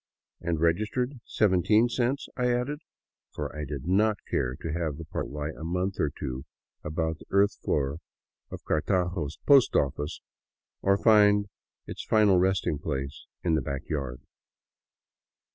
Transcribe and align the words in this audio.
"And 0.41 0.59
registered, 0.59 1.19
seventeen 1.27 1.87
cents?" 1.87 2.27
I 2.35 2.47
added; 2.51 2.79
for 3.29 3.55
I 3.55 3.65
did 3.65 3.85
not 3.87 4.17
care 4.31 4.55
to 4.55 4.73
have 4.73 4.97
the 4.97 5.05
parcel 5.05 5.31
lie 5.33 5.51
a 5.55 5.63
month 5.63 5.99
or 5.99 6.09
two 6.09 6.43
about 6.83 7.19
the 7.19 7.27
earth 7.29 7.59
floor 7.63 7.99
of 8.49 8.63
Cartago's 8.63 9.37
post 9.45 9.75
office, 9.75 10.19
or 10.81 10.97
find 10.97 11.49
its 11.85 12.03
final 12.03 12.39
resting 12.39 12.79
place 12.79 13.27
in 13.43 13.53
the 13.53 13.61
back 13.61 13.87
yard. 13.89 14.21